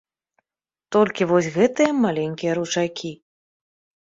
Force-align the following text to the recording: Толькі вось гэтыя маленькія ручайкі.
Толькі 0.95 1.27
вось 1.31 1.49
гэтыя 1.57 1.91
маленькія 2.07 2.57
ручайкі. 2.61 3.13